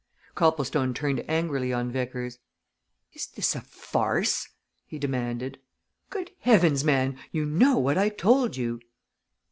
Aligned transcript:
Copplestone 0.33 0.95
turned 0.95 1.23
angrily 1.29 1.71
on 1.71 1.91
Vickers. 1.91 2.39
"Is 3.13 3.27
this 3.27 3.55
a 3.55 3.61
farce?" 3.61 4.49
he 4.87 4.97
demanded. 4.97 5.59
"Good 6.09 6.31
heavens, 6.39 6.83
man! 6.83 7.19
you 7.31 7.45
know 7.45 7.77
what 7.77 7.99
I 7.99 8.09
told 8.09 8.57
you!" 8.57 8.79